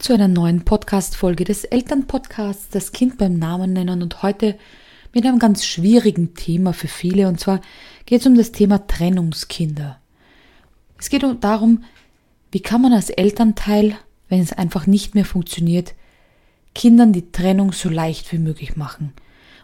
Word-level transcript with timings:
Zu 0.00 0.14
einer 0.14 0.28
neuen 0.28 0.64
Podcast-Folge 0.64 1.44
des 1.44 1.64
Elternpodcasts 1.64 2.70
Das 2.70 2.92
Kind 2.92 3.18
beim 3.18 3.34
Namen 3.38 3.74
nennen 3.74 4.00
und 4.00 4.22
heute 4.22 4.58
mit 5.12 5.26
einem 5.26 5.38
ganz 5.38 5.66
schwierigen 5.66 6.32
Thema 6.32 6.72
für 6.72 6.88
viele 6.88 7.28
und 7.28 7.38
zwar 7.38 7.60
geht 8.06 8.22
es 8.22 8.26
um 8.26 8.34
das 8.34 8.50
Thema 8.50 8.86
Trennungskinder. 8.86 10.00
Es 10.98 11.10
geht 11.10 11.22
darum, 11.42 11.84
wie 12.50 12.60
kann 12.60 12.80
man 12.80 12.94
als 12.94 13.10
Elternteil, 13.10 13.94
wenn 14.30 14.40
es 14.40 14.54
einfach 14.54 14.86
nicht 14.86 15.14
mehr 15.14 15.26
funktioniert, 15.26 15.92
Kindern 16.74 17.12
die 17.12 17.30
Trennung 17.30 17.72
so 17.72 17.90
leicht 17.90 18.32
wie 18.32 18.38
möglich 18.38 18.78
machen. 18.78 19.12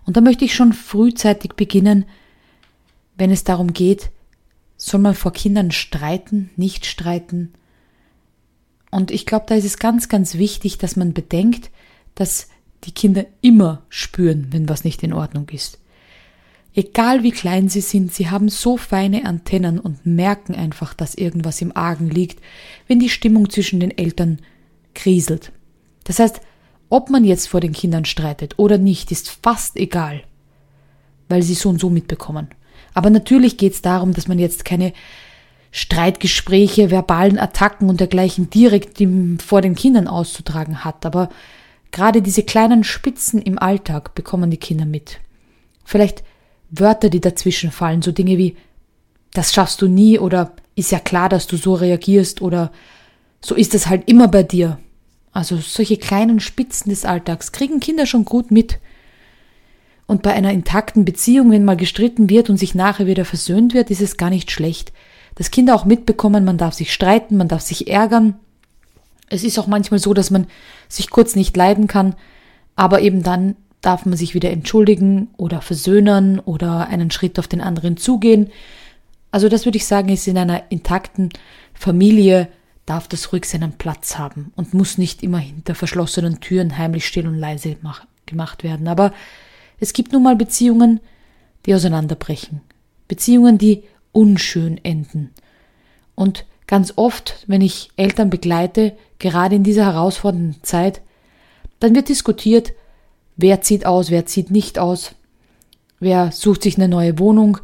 Und 0.05 0.18
da 0.18 0.21
möchte 0.21 0.45
ich 0.45 0.55
schon 0.55 0.74
frühzeitig 0.74 1.55
beginnen, 1.55 2.05
wenn 3.16 3.30
es 3.30 3.43
darum 3.43 3.73
geht, 3.73 4.10
soll 4.77 5.01
man 5.01 5.15
vor 5.15 5.32
Kindern 5.32 5.71
streiten, 5.71 6.51
nicht 6.57 6.84
streiten, 6.84 7.55
und 8.96 9.10
ich 9.10 9.27
glaube, 9.27 9.45
da 9.46 9.55
ist 9.55 9.66
es 9.66 9.78
ganz, 9.78 10.09
ganz 10.09 10.36
wichtig, 10.36 10.78
dass 10.78 10.96
man 10.96 11.12
bedenkt, 11.12 11.70
dass 12.14 12.48
die 12.84 12.92
Kinder 12.92 13.27
immer 13.42 13.82
spüren, 13.91 14.46
wenn 14.52 14.70
was 14.70 14.84
nicht 14.84 15.02
in 15.02 15.12
Ordnung 15.12 15.50
ist. 15.50 15.78
Egal 16.74 17.23
wie 17.23 17.30
klein 17.30 17.68
sie 17.68 17.82
sind, 17.82 18.14
sie 18.14 18.30
haben 18.30 18.48
so 18.48 18.78
feine 18.78 19.27
Antennen 19.27 19.78
und 19.78 20.06
merken 20.06 20.54
einfach, 20.54 20.95
dass 20.95 21.14
irgendwas 21.14 21.60
im 21.60 21.77
Argen 21.77 22.09
liegt, 22.09 22.42
wenn 22.88 22.98
die 22.98 23.10
Stimmung 23.10 23.51
zwischen 23.51 23.80
den 23.80 23.90
Eltern 23.90 24.38
kriselt. 24.95 25.52
Das 26.04 26.18
heißt, 26.18 26.40
ob 26.88 27.10
man 27.10 27.23
jetzt 27.23 27.48
vor 27.48 27.60
den 27.60 27.73
Kindern 27.73 28.06
streitet 28.06 28.59
oder 28.59 28.78
nicht, 28.78 29.12
ist 29.12 29.28
fast 29.42 29.76
egal, 29.76 30.23
weil 31.28 31.43
sie 31.43 31.52
so 31.52 31.68
und 31.68 31.82
so 31.82 31.90
mitbekommen. 31.90 32.49
Aber 32.95 33.10
natürlich 33.10 33.59
geht 33.59 33.74
es 33.74 33.82
darum, 33.82 34.15
dass 34.15 34.26
man 34.26 34.38
jetzt 34.38 34.65
keine 34.65 34.95
Streitgespräche, 35.70 36.90
verbalen 36.90 37.38
Attacken 37.38 37.88
und 37.88 38.00
dergleichen 38.00 38.50
direkt 38.50 39.02
vor 39.42 39.60
den 39.60 39.74
Kindern 39.74 40.09
auszutragen 40.09 40.84
hat. 40.84 41.04
Aber 41.04 41.28
gerade 41.90 42.22
diese 42.22 42.42
kleinen 42.42 42.84
Spitzen 42.84 43.40
im 43.42 43.59
Alltag 43.59 44.14
bekommen 44.14 44.50
die 44.50 44.56
Kinder 44.56 44.87
mit. 44.87 45.20
Vielleicht 45.84 46.24
Wörter, 46.70 47.10
die 47.10 47.20
dazwischen 47.20 47.70
fallen, 47.70 48.02
so 48.02 48.12
Dinge 48.12 48.38
wie 48.38 48.56
das 49.32 49.52
schaffst 49.52 49.82
du 49.82 49.87
nie 49.87 50.18
oder 50.18 50.52
ist 50.74 50.92
ja 50.92 50.98
klar, 50.98 51.28
dass 51.28 51.46
du 51.46 51.56
so 51.56 51.74
reagierst 51.74 52.40
oder 52.40 52.72
so 53.40 53.54
ist 53.54 53.74
es 53.74 53.87
halt 53.87 54.09
immer 54.09 54.28
bei 54.28 54.42
dir. 54.42 54.78
Also 55.32 55.59
solche 55.59 55.98
kleinen 55.98 56.40
Spitzen 56.40 56.88
des 56.88 57.04
Alltags 57.04 57.52
kriegen 57.52 57.80
Kinder 57.80 58.06
schon 58.06 58.24
gut 58.24 58.50
mit. 58.50 58.78
Und 60.06 60.22
bei 60.22 60.32
einer 60.32 60.52
intakten 60.52 61.04
Beziehung, 61.04 61.50
wenn 61.50 61.64
mal 61.64 61.76
gestritten 61.76 62.30
wird 62.30 62.48
und 62.48 62.56
sich 62.56 62.74
nachher 62.74 63.06
wieder 63.06 63.24
versöhnt 63.24 63.74
wird, 63.74 63.90
ist 63.90 64.00
es 64.00 64.16
gar 64.16 64.31
nicht 64.31 64.50
schlecht, 64.50 64.92
dass 65.37 65.50
Kinder 65.50 65.75
auch 65.75 65.84
mitbekommen, 65.84 66.44
man 66.44 66.59
darf 66.59 66.75
sich 66.75 66.92
streiten, 66.92 67.37
man 67.37 67.48
darf 67.48 67.62
sich 67.62 67.88
ärgern. 67.88 68.34
Es 69.28 69.44
ist 69.44 69.59
auch 69.59 69.66
manchmal 69.66 70.00
so, 70.00 70.12
dass 70.12 70.31
man 70.31 70.47
sich 70.88 71.10
kurz 71.10 71.37
nicht 71.37 71.56
leiden 71.56 71.87
kann, 71.87 72.15
aber 72.75 73.00
eben 73.00 73.22
dann 73.22 73.54
darf 73.81 74.04
man 74.04 74.16
sich 74.16 74.34
wieder 74.34 74.50
entschuldigen 74.50 75.28
oder 75.37 75.60
versöhnen 75.60 76.41
oder 76.41 76.88
einen 76.88 77.10
Schritt 77.10 77.38
auf 77.38 77.47
den 77.47 77.60
anderen 77.60 77.97
zugehen. 77.97 78.50
Also 79.31 79.48
das 79.48 79.65
würde 79.65 79.76
ich 79.76 79.87
sagen, 79.87 80.09
ist 80.09 80.26
in 80.26 80.38
einer 80.38 80.70
intakten 80.70 81.31
Familie 81.75 82.48
darf 82.87 83.09
das 83.09 83.32
ruhig 83.32 83.44
seinen 83.44 83.72
Platz 83.72 84.16
haben 84.16 84.53
und 84.56 84.72
muss 84.72 84.97
nicht 84.97 85.22
immer 85.22 85.38
hinter 85.38 85.75
verschlossenen 85.75 86.41
Türen 86.41 86.78
heimlich 86.78 87.06
still 87.06 87.26
und 87.26 87.38
leise 87.38 87.76
gemacht 88.25 88.65
werden. 88.65 88.88
Aber 88.88 89.12
es 89.81 89.93
gibt 89.93 90.12
nun 90.12 90.22
mal 90.22 90.37
Beziehungen, 90.37 91.00
die 91.66 91.75
auseinanderbrechen. 91.75 92.60
Beziehungen, 93.09 93.59
die 93.59 93.82
unschön 94.16 94.82
enden. 94.82 95.31
Und 96.15 96.47
ganz 96.66 96.94
oft, 96.97 97.44
wenn 97.47 97.60
ich 97.60 97.91
Eltern 97.97 98.31
begleite, 98.31 98.97
gerade 99.19 99.54
in 99.54 99.62
dieser 99.62 99.84
herausfordernden 99.84 100.62
Zeit, 100.62 101.03
dann 101.81 101.94
wird 101.94 102.09
diskutiert, 102.09 102.72
wer 103.37 103.60
zieht 103.60 103.84
aus, 103.84 104.10
wer 104.10 104.25
zieht 104.25 104.50
nicht 104.50 104.78
aus, 104.78 105.15
wer 106.00 106.32
sucht 106.32 106.62
sich 106.62 106.76
eine 106.76 106.88
neue 106.88 107.19
Wohnung, 107.19 107.59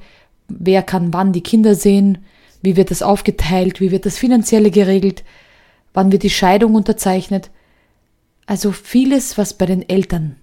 wer 0.49 0.83
kann 0.83 1.15
wann 1.15 1.33
die 1.33 1.43
Kinder 1.43 1.75
sehen, 1.75 2.19
wie 2.61 2.77
wird 2.77 2.91
das 2.91 3.03
aufgeteilt, 3.03 3.81
wie 3.81 3.91
wird 3.91 4.05
das 4.05 4.19
finanzielle 4.19 4.71
geregelt, 4.71 5.25
wann 5.95 6.13
wird 6.13 6.23
die 6.23 6.31
Scheidung 6.31 6.75
unterzeichnet. 6.75 7.51
Also 8.45 8.73
vieles, 8.73 9.39
was 9.39 9.55
bei 9.55 9.65
den 9.65 9.89
Eltern 9.89 10.37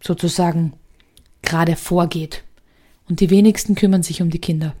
sozusagen 0.00 0.72
gerade 1.42 1.76
vorgeht. 1.76 2.42
Und 3.08 3.20
die 3.20 3.30
wenigsten 3.30 3.76
kümmern 3.76 4.02
sich 4.02 4.20
um 4.20 4.30
die 4.30 4.40
Kinder. 4.40 4.74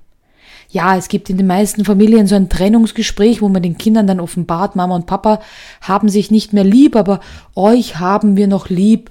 Ja, 0.70 0.96
es 0.96 1.08
gibt 1.08 1.30
in 1.30 1.38
den 1.38 1.46
meisten 1.46 1.84
Familien 1.84 2.26
so 2.26 2.34
ein 2.34 2.50
Trennungsgespräch, 2.50 3.40
wo 3.40 3.48
man 3.48 3.62
den 3.62 3.78
Kindern 3.78 4.06
dann 4.06 4.20
offenbart, 4.20 4.76
Mama 4.76 4.94
und 4.94 5.06
Papa 5.06 5.40
haben 5.80 6.10
sich 6.10 6.30
nicht 6.30 6.52
mehr 6.52 6.64
lieb, 6.64 6.94
aber 6.94 7.20
euch 7.54 7.98
haben 7.98 8.36
wir 8.36 8.48
noch 8.48 8.68
lieb 8.68 9.10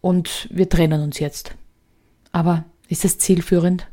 und 0.00 0.48
wir 0.50 0.68
trennen 0.68 1.02
uns 1.02 1.20
jetzt. 1.20 1.54
Aber 2.32 2.64
ist 2.88 3.04
das 3.04 3.18
zielführend? 3.18 3.86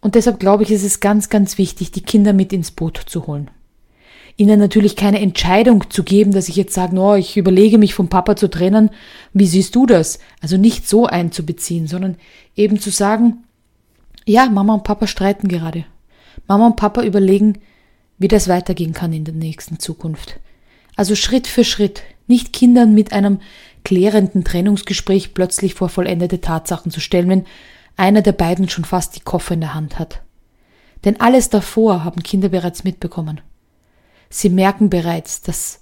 Und 0.00 0.14
deshalb 0.14 0.38
glaube 0.38 0.62
ich, 0.62 0.70
ist 0.70 0.84
es 0.84 1.00
ganz, 1.00 1.28
ganz 1.28 1.58
wichtig, 1.58 1.90
die 1.90 2.02
Kinder 2.02 2.32
mit 2.32 2.52
ins 2.52 2.70
Boot 2.70 3.00
zu 3.04 3.26
holen. 3.26 3.50
Ihnen 4.36 4.58
natürlich 4.58 4.96
keine 4.96 5.20
Entscheidung 5.20 5.90
zu 5.90 6.02
geben, 6.04 6.32
dass 6.32 6.48
ich 6.48 6.56
jetzt 6.56 6.72
sage, 6.72 6.94
no, 6.94 7.16
ich 7.16 7.36
überlege 7.36 7.76
mich 7.76 7.92
vom 7.92 8.08
Papa 8.08 8.36
zu 8.36 8.48
trennen. 8.48 8.90
Wie 9.34 9.46
siehst 9.46 9.74
du 9.74 9.84
das? 9.84 10.18
Also 10.40 10.56
nicht 10.56 10.88
so 10.88 11.06
einzubeziehen, 11.06 11.86
sondern 11.88 12.16
eben 12.56 12.80
zu 12.80 12.90
sagen, 12.90 13.44
ja, 14.30 14.48
Mama 14.48 14.74
und 14.74 14.84
Papa 14.84 15.06
streiten 15.06 15.48
gerade. 15.48 15.84
Mama 16.46 16.66
und 16.66 16.76
Papa 16.76 17.02
überlegen, 17.02 17.58
wie 18.18 18.28
das 18.28 18.48
weitergehen 18.48 18.92
kann 18.92 19.12
in 19.12 19.24
der 19.24 19.34
nächsten 19.34 19.78
Zukunft. 19.78 20.38
Also 20.94 21.16
Schritt 21.16 21.46
für 21.46 21.64
Schritt, 21.64 22.02
nicht 22.26 22.52
Kindern 22.52 22.94
mit 22.94 23.12
einem 23.12 23.40
klärenden 23.84 24.44
Trennungsgespräch 24.44 25.34
plötzlich 25.34 25.74
vor 25.74 25.88
vollendete 25.88 26.40
Tatsachen 26.40 26.92
zu 26.92 27.00
stellen, 27.00 27.28
wenn 27.28 27.46
einer 27.96 28.22
der 28.22 28.32
beiden 28.32 28.68
schon 28.68 28.84
fast 28.84 29.16
die 29.16 29.20
Koffer 29.20 29.54
in 29.54 29.60
der 29.62 29.74
Hand 29.74 29.98
hat. 29.98 30.22
Denn 31.04 31.20
alles 31.20 31.50
davor 31.50 32.04
haben 32.04 32.22
Kinder 32.22 32.50
bereits 32.50 32.84
mitbekommen. 32.84 33.40
Sie 34.28 34.50
merken 34.50 34.90
bereits, 34.90 35.42
dass 35.42 35.80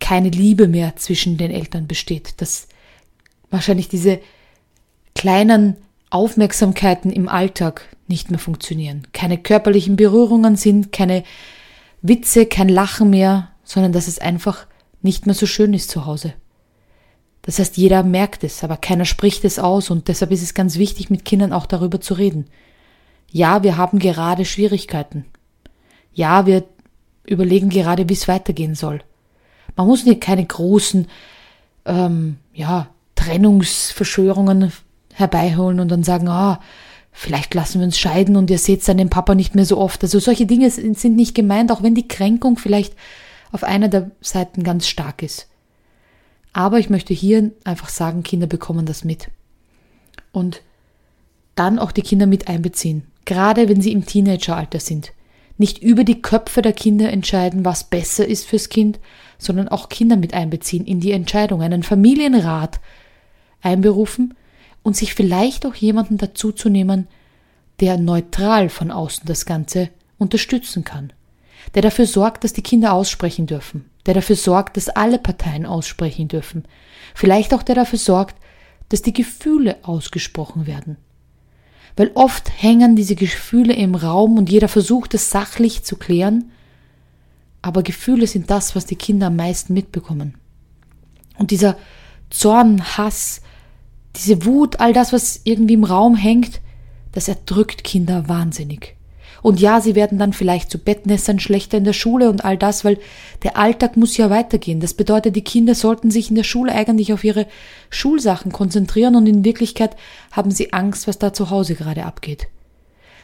keine 0.00 0.30
Liebe 0.30 0.66
mehr 0.66 0.96
zwischen 0.96 1.36
den 1.36 1.52
Eltern 1.52 1.86
besteht, 1.86 2.40
dass 2.40 2.66
wahrscheinlich 3.50 3.88
diese 3.88 4.20
kleinen 5.14 5.76
Aufmerksamkeiten 6.12 7.10
im 7.10 7.28
Alltag 7.28 7.88
nicht 8.06 8.30
mehr 8.30 8.38
funktionieren. 8.38 9.06
Keine 9.12 9.38
körperlichen 9.38 9.96
Berührungen 9.96 10.56
sind, 10.56 10.92
keine 10.92 11.24
Witze, 12.02 12.46
kein 12.46 12.68
Lachen 12.68 13.10
mehr, 13.10 13.48
sondern 13.64 13.92
dass 13.92 14.08
es 14.08 14.18
einfach 14.18 14.66
nicht 15.00 15.26
mehr 15.26 15.34
so 15.34 15.46
schön 15.46 15.72
ist 15.72 15.90
zu 15.90 16.04
Hause. 16.04 16.34
Das 17.40 17.58
heißt, 17.58 17.76
jeder 17.76 18.02
merkt 18.02 18.44
es, 18.44 18.62
aber 18.62 18.76
keiner 18.76 19.04
spricht 19.04 19.44
es 19.44 19.58
aus 19.58 19.90
und 19.90 20.08
deshalb 20.08 20.30
ist 20.30 20.42
es 20.42 20.54
ganz 20.54 20.76
wichtig, 20.76 21.10
mit 21.10 21.24
Kindern 21.24 21.52
auch 21.52 21.66
darüber 21.66 22.00
zu 22.00 22.14
reden. 22.14 22.46
Ja, 23.30 23.62
wir 23.62 23.76
haben 23.76 23.98
gerade 23.98 24.44
Schwierigkeiten. 24.44 25.24
Ja, 26.12 26.46
wir 26.46 26.64
überlegen 27.24 27.70
gerade, 27.70 28.08
wie 28.08 28.12
es 28.14 28.28
weitergehen 28.28 28.74
soll. 28.74 29.00
Man 29.76 29.86
muss 29.86 30.04
nicht 30.04 30.20
keine 30.20 30.44
großen, 30.44 31.08
ähm, 31.86 32.36
ja, 32.52 32.88
Trennungsverschwörungen 33.14 34.72
herbeiholen 35.12 35.80
und 35.80 35.90
dann 35.90 36.04
sagen, 36.04 36.28
ah, 36.28 36.60
vielleicht 37.12 37.54
lassen 37.54 37.80
wir 37.80 37.86
uns 37.86 37.98
scheiden 37.98 38.36
und 38.36 38.50
ihr 38.50 38.58
seht 38.58 38.86
den 38.86 39.10
Papa 39.10 39.34
nicht 39.34 39.54
mehr 39.54 39.66
so 39.66 39.78
oft. 39.78 40.02
Also 40.02 40.18
solche 40.18 40.46
Dinge 40.46 40.70
sind 40.70 41.16
nicht 41.16 41.34
gemeint, 41.34 41.70
auch 41.70 41.82
wenn 41.82 41.94
die 41.94 42.08
Kränkung 42.08 42.56
vielleicht 42.56 42.94
auf 43.52 43.64
einer 43.64 43.88
der 43.88 44.10
Seiten 44.20 44.64
ganz 44.64 44.88
stark 44.88 45.22
ist. 45.22 45.48
Aber 46.54 46.78
ich 46.78 46.90
möchte 46.90 47.14
hier 47.14 47.52
einfach 47.64 47.88
sagen, 47.88 48.22
Kinder 48.22 48.46
bekommen 48.46 48.86
das 48.86 49.04
mit. 49.04 49.28
Und 50.32 50.62
dann 51.54 51.78
auch 51.78 51.92
die 51.92 52.02
Kinder 52.02 52.26
mit 52.26 52.48
einbeziehen, 52.48 53.06
gerade 53.24 53.68
wenn 53.68 53.80
sie 53.80 53.92
im 53.92 54.06
Teenageralter 54.06 54.80
sind. 54.80 55.12
Nicht 55.58 55.82
über 55.82 56.02
die 56.02 56.22
Köpfe 56.22 56.62
der 56.62 56.72
Kinder 56.72 57.12
entscheiden, 57.12 57.64
was 57.64 57.84
besser 57.84 58.26
ist 58.26 58.46
fürs 58.46 58.70
Kind, 58.70 58.98
sondern 59.38 59.68
auch 59.68 59.90
Kinder 59.90 60.16
mit 60.16 60.32
einbeziehen 60.32 60.86
in 60.86 61.00
die 61.00 61.12
Entscheidung, 61.12 61.60
einen 61.62 61.82
Familienrat 61.82 62.80
einberufen, 63.60 64.34
und 64.82 64.96
sich 64.96 65.14
vielleicht 65.14 65.66
auch 65.66 65.74
jemanden 65.74 66.18
dazuzunehmen, 66.18 67.08
der 67.80 67.98
neutral 67.98 68.68
von 68.68 68.90
außen 68.90 69.24
das 69.26 69.46
Ganze 69.46 69.90
unterstützen 70.18 70.84
kann, 70.84 71.12
der 71.74 71.82
dafür 71.82 72.06
sorgt, 72.06 72.44
dass 72.44 72.52
die 72.52 72.62
Kinder 72.62 72.92
aussprechen 72.92 73.46
dürfen, 73.46 73.86
der 74.06 74.14
dafür 74.14 74.36
sorgt, 74.36 74.76
dass 74.76 74.88
alle 74.88 75.18
Parteien 75.18 75.66
aussprechen 75.66 76.28
dürfen, 76.28 76.64
vielleicht 77.14 77.54
auch 77.54 77.62
der 77.62 77.74
dafür 77.74 77.98
sorgt, 77.98 78.36
dass 78.88 79.02
die 79.02 79.12
Gefühle 79.12 79.76
ausgesprochen 79.82 80.66
werden. 80.66 80.96
Weil 81.96 82.10
oft 82.14 82.50
hängen 82.62 82.96
diese 82.96 83.14
Gefühle 83.14 83.74
im 83.74 83.94
Raum 83.94 84.38
und 84.38 84.50
jeder 84.50 84.68
versucht 84.68 85.14
es 85.14 85.30
sachlich 85.30 85.84
zu 85.84 85.96
klären, 85.96 86.50
aber 87.60 87.82
Gefühle 87.82 88.26
sind 88.26 88.50
das, 88.50 88.74
was 88.74 88.86
die 88.86 88.96
Kinder 88.96 89.28
am 89.28 89.36
meisten 89.36 89.72
mitbekommen. 89.72 90.34
Und 91.38 91.50
dieser 91.50 91.76
Zorn, 92.30 92.82
Hass, 92.96 93.40
diese 94.16 94.44
Wut, 94.44 94.80
all 94.80 94.92
das, 94.92 95.12
was 95.12 95.40
irgendwie 95.44 95.74
im 95.74 95.84
Raum 95.84 96.14
hängt, 96.14 96.60
das 97.12 97.28
erdrückt 97.28 97.84
Kinder 97.84 98.28
wahnsinnig. 98.28 98.96
Und 99.42 99.58
ja, 99.58 99.80
sie 99.80 99.96
werden 99.96 100.18
dann 100.18 100.32
vielleicht 100.32 100.70
zu 100.70 100.78
Bettnässern 100.78 101.40
schlechter 101.40 101.76
in 101.76 101.84
der 101.84 101.92
Schule 101.92 102.30
und 102.30 102.44
all 102.44 102.56
das, 102.56 102.84
weil 102.84 102.98
der 103.42 103.56
Alltag 103.56 103.96
muss 103.96 104.16
ja 104.16 104.30
weitergehen. 104.30 104.78
Das 104.78 104.94
bedeutet, 104.94 105.34
die 105.34 105.42
Kinder 105.42 105.74
sollten 105.74 106.12
sich 106.12 106.30
in 106.30 106.36
der 106.36 106.44
Schule 106.44 106.72
eigentlich 106.72 107.12
auf 107.12 107.24
ihre 107.24 107.48
Schulsachen 107.90 108.52
konzentrieren 108.52 109.16
und 109.16 109.26
in 109.26 109.44
Wirklichkeit 109.44 109.96
haben 110.30 110.52
sie 110.52 110.72
Angst, 110.72 111.08
was 111.08 111.18
da 111.18 111.32
zu 111.32 111.50
Hause 111.50 111.74
gerade 111.74 112.04
abgeht. 112.04 112.46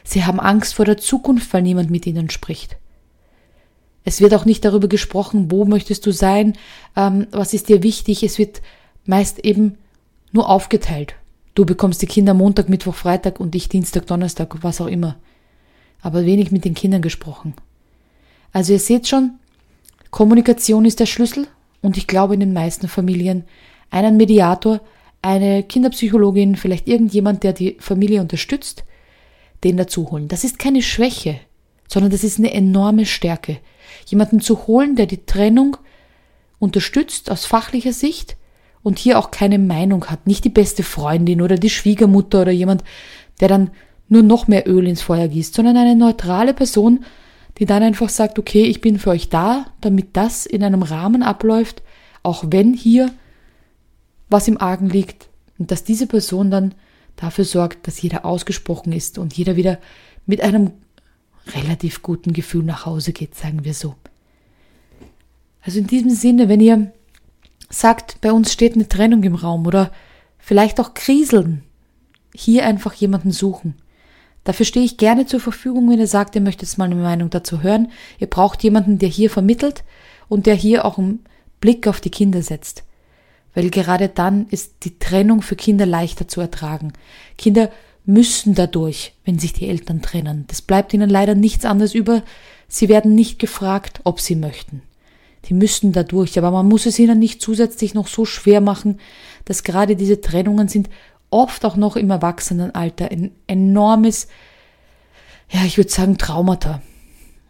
Sie 0.03 0.25
haben 0.25 0.41
Angst 0.41 0.73
vor 0.73 0.85
der 0.85 0.97
Zukunft, 0.97 1.53
weil 1.53 1.61
niemand 1.61 1.89
mit 1.89 2.05
ihnen 2.05 2.29
spricht. 2.29 2.77
Es 4.03 4.19
wird 4.19 4.33
auch 4.33 4.45
nicht 4.45 4.65
darüber 4.65 4.87
gesprochen, 4.87 5.51
wo 5.51 5.65
möchtest 5.65 6.05
du 6.05 6.11
sein, 6.11 6.57
ähm, 6.97 7.27
was 7.31 7.53
ist 7.53 7.69
dir 7.69 7.81
wichtig. 7.83 8.23
Es 8.23 8.39
wird 8.39 8.61
meist 9.05 9.39
eben 9.39 9.77
nur 10.31 10.49
aufgeteilt. 10.49 11.15
Du 11.55 11.65
bekommst 11.65 12.01
die 12.01 12.07
Kinder 12.07 12.33
Montag, 12.33 12.69
Mittwoch, 12.69 12.95
Freitag 12.95 13.39
und 13.39 13.55
ich 13.55 13.69
Dienstag, 13.69 14.07
Donnerstag, 14.07 14.63
was 14.63 14.81
auch 14.81 14.87
immer. 14.87 15.17
Aber 16.01 16.25
wenig 16.25 16.51
mit 16.51 16.65
den 16.65 16.73
Kindern 16.73 17.01
gesprochen. 17.01 17.53
Also 18.53 18.73
ihr 18.73 18.79
seht 18.79 19.07
schon, 19.07 19.31
Kommunikation 20.11 20.85
ist 20.85 20.99
der 20.99 21.05
Schlüssel 21.05 21.47
und 21.81 21.97
ich 21.97 22.07
glaube 22.07 22.33
in 22.33 22.39
den 22.39 22.53
meisten 22.53 22.87
Familien 22.87 23.43
einen 23.89 24.17
Mediator, 24.17 24.81
eine 25.21 25.63
Kinderpsychologin, 25.63 26.55
vielleicht 26.55 26.87
irgendjemand, 26.87 27.43
der 27.43 27.53
die 27.53 27.75
Familie 27.79 28.21
unterstützt, 28.21 28.85
den 29.63 29.77
dazu 29.77 30.09
holen. 30.11 30.27
Das 30.29 30.43
ist 30.43 30.59
keine 30.59 30.81
Schwäche, 30.81 31.39
sondern 31.87 32.11
das 32.11 32.23
ist 32.23 32.39
eine 32.39 32.53
enorme 32.53 33.05
Stärke. 33.05 33.59
Jemanden 34.05 34.39
zu 34.39 34.67
holen, 34.67 34.95
der 34.95 35.05
die 35.05 35.25
Trennung 35.25 35.77
unterstützt 36.59 37.29
aus 37.29 37.45
fachlicher 37.45 37.93
Sicht 37.93 38.37
und 38.83 38.99
hier 38.99 39.19
auch 39.19 39.31
keine 39.31 39.59
Meinung 39.59 40.05
hat, 40.05 40.27
nicht 40.27 40.45
die 40.45 40.49
beste 40.49 40.83
Freundin 40.83 41.41
oder 41.41 41.57
die 41.57 41.69
Schwiegermutter 41.69 42.41
oder 42.41 42.51
jemand, 42.51 42.83
der 43.39 43.47
dann 43.47 43.71
nur 44.07 44.23
noch 44.23 44.47
mehr 44.47 44.67
Öl 44.67 44.87
ins 44.87 45.01
Feuer 45.01 45.27
gießt, 45.27 45.53
sondern 45.53 45.77
eine 45.77 45.95
neutrale 45.95 46.53
Person, 46.53 47.05
die 47.57 47.65
dann 47.65 47.83
einfach 47.83 48.09
sagt, 48.09 48.39
okay, 48.39 48.63
ich 48.63 48.81
bin 48.81 48.99
für 48.99 49.11
euch 49.11 49.29
da, 49.29 49.65
damit 49.81 50.15
das 50.15 50.45
in 50.45 50.63
einem 50.63 50.81
Rahmen 50.81 51.23
abläuft, 51.23 51.83
auch 52.23 52.45
wenn 52.47 52.73
hier 52.73 53.11
was 54.29 54.47
im 54.47 54.59
Argen 54.59 54.89
liegt 54.89 55.29
und 55.57 55.71
dass 55.71 55.83
diese 55.83 56.07
Person 56.07 56.51
dann 56.51 56.75
dafür 57.15 57.45
sorgt, 57.45 57.87
dass 57.87 58.01
jeder 58.01 58.25
ausgesprochen 58.25 58.93
ist 58.93 59.17
und 59.17 59.35
jeder 59.35 59.55
wieder 59.55 59.77
mit 60.25 60.41
einem 60.41 60.71
relativ 61.53 62.01
guten 62.01 62.33
Gefühl 62.33 62.63
nach 62.63 62.85
Hause 62.85 63.11
geht, 63.11 63.35
sagen 63.35 63.65
wir 63.65 63.73
so. 63.73 63.95
Also 65.61 65.79
in 65.79 65.87
diesem 65.87 66.11
Sinne, 66.11 66.47
wenn 66.47 66.61
ihr 66.61 66.93
sagt, 67.69 68.21
bei 68.21 68.31
uns 68.31 68.51
steht 68.51 68.73
eine 68.73 68.87
Trennung 68.87 69.23
im 69.23 69.35
Raum 69.35 69.65
oder 69.67 69.91
vielleicht 70.37 70.79
auch 70.79 70.93
kriseln, 70.93 71.63
hier 72.33 72.65
einfach 72.65 72.93
jemanden 72.93 73.31
suchen. 73.31 73.75
Dafür 74.43 74.65
stehe 74.65 74.85
ich 74.85 74.97
gerne 74.97 75.25
zur 75.25 75.39
Verfügung, 75.39 75.89
wenn 75.89 75.99
ihr 75.99 76.07
sagt, 76.07 76.35
ihr 76.35 76.41
möchtet 76.41 76.75
mal 76.77 76.85
eine 76.85 76.95
Meinung 76.95 77.29
dazu 77.29 77.61
hören. 77.61 77.91
Ihr 78.17 78.27
braucht 78.27 78.63
jemanden, 78.63 78.97
der 78.97 79.09
hier 79.09 79.29
vermittelt 79.29 79.83
und 80.27 80.45
der 80.45 80.55
hier 80.55 80.85
auch 80.85 80.97
einen 80.97 81.23
Blick 81.59 81.87
auf 81.87 82.01
die 82.01 82.09
Kinder 82.09 82.41
setzt. 82.41 82.83
Weil 83.53 83.69
gerade 83.69 84.07
dann 84.07 84.47
ist 84.47 84.75
die 84.83 84.97
Trennung 84.97 85.41
für 85.41 85.55
Kinder 85.55 85.85
leichter 85.85 86.27
zu 86.27 86.39
ertragen. 86.41 86.93
Kinder 87.37 87.69
müssen 88.05 88.55
dadurch, 88.55 89.13
wenn 89.25 89.37
sich 89.37 89.53
die 89.53 89.67
Eltern 89.67 90.01
trennen. 90.01 90.45
Das 90.47 90.61
bleibt 90.61 90.93
ihnen 90.93 91.09
leider 91.09 91.35
nichts 91.35 91.65
anderes 91.65 91.93
über. 91.93 92.23
Sie 92.67 92.89
werden 92.89 93.13
nicht 93.13 93.39
gefragt, 93.39 93.99
ob 94.03 94.19
sie 94.19 94.35
möchten 94.35 94.81
die 95.45 95.53
müssten 95.53 95.91
da 95.91 96.03
durch. 96.03 96.37
Aber 96.37 96.51
man 96.51 96.67
muss 96.67 96.85
es 96.85 96.99
ihnen 96.99 97.19
nicht 97.19 97.41
zusätzlich 97.41 97.93
noch 97.93 98.07
so 98.07 98.25
schwer 98.25 98.61
machen, 98.61 98.99
dass 99.45 99.63
gerade 99.63 99.95
diese 99.95 100.21
Trennungen 100.21 100.67
sind 100.67 100.89
oft 101.29 101.63
auch 101.65 101.75
noch 101.75 101.95
im 101.95 102.09
Erwachsenenalter 102.09 103.11
ein 103.11 103.31
enormes, 103.47 104.27
ja, 105.49 105.63
ich 105.65 105.77
würde 105.77 105.91
sagen, 105.91 106.17
Traumata. 106.17 106.81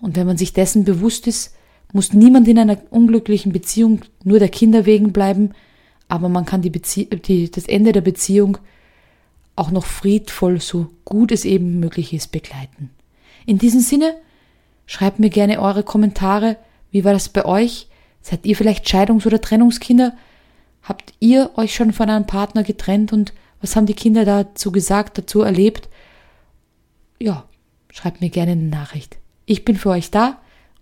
Und 0.02 0.16
wenn 0.16 0.28
man 0.28 0.38
sich 0.38 0.54
dessen 0.54 0.84
bewusst 0.84 1.28
ist, 1.28 1.56
muss 1.92 2.14
niemand 2.14 2.48
in 2.48 2.60
einer 2.60 2.78
unglücklichen 2.92 3.52
Beziehung 3.52 4.02
nur 4.24 4.40
der 4.40 4.50
Kinder 4.50 4.86
wegen 4.86 5.12
bleiben, 5.12 5.52
aber 6.08 6.30
man 6.30 6.46
kann 6.46 6.62
die 6.62 6.72
die, 6.72 7.52
das 7.52 7.66
Ende 7.66 7.92
der 7.92 8.02
Beziehung 8.02 8.58
auch 9.56 9.72
noch 9.72 9.86
friedvoll, 9.86 10.62
so 10.62 10.88
gut 11.04 11.32
es 11.32 11.46
eben 11.46 11.80
möglich 11.80 12.14
ist, 12.14 12.32
begleiten. 12.32 12.92
In 13.46 13.58
diesem 13.58 13.82
Sinne, 13.82 14.16
schreibt 14.86 15.20
mir 15.20 15.30
gerne 15.30 15.60
eure 15.60 15.84
Kommentare, 15.84 16.58
wie 16.92 17.04
war 17.04 17.14
das 17.14 17.30
bei 17.30 17.46
euch? 17.46 17.88
Seid 18.22 18.46
ihr 18.46 18.56
vielleicht 18.56 18.88
Scheidungs- 18.88 19.26
oder 19.26 19.42
Trennungskinder? 19.42 20.14
Habt 20.82 21.14
ihr 21.20 21.52
euch 21.56 21.74
schon 21.74 21.94
von 21.94 22.10
einem 22.10 22.26
Partner 22.26 22.64
getrennt 22.64 23.14
und 23.14 23.34
was 23.62 23.76
haben 23.76 23.86
die 23.86 23.94
Kinder 23.94 24.26
dazu 24.26 24.72
gesagt, 24.72 25.18
dazu 25.18 25.42
erlebt? 25.42 25.90
Ja, 27.20 27.46
schreibt 27.92 28.22
mir 28.22 28.30
gerne 28.30 28.54
eine 28.54 28.64
Nachricht. 28.64 29.18
Ich 29.46 29.66
bin 29.66 29.76
für 29.76 29.90
euch 29.90 30.12
da, 30.12 30.40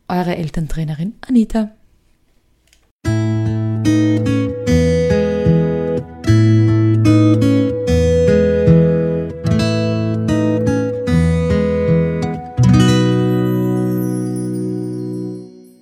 eure 0.07 0.35
Elterntrainerin 0.35 1.15
Anita. 1.21 1.71